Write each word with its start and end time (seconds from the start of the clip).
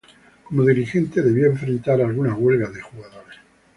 Como 0.45 0.65
dirigente, 0.65 1.21
debió 1.21 1.45
enfrentar 1.45 2.01
algunas 2.01 2.35
huelgas 2.35 2.73
de 2.73 2.81
jugadores. 2.81 3.37